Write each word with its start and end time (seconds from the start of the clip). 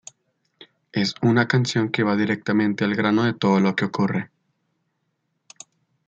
Es 0.91 1.13
una 1.21 1.47
canción 1.47 1.89
que 1.91 2.01
va 2.01 2.15
directamente 2.15 2.83
al 2.83 2.95
grano 2.95 3.21
de 3.23 3.35
todo 3.35 3.59
lo 3.59 3.75
que 3.75 3.85
ocurre. 3.85 4.31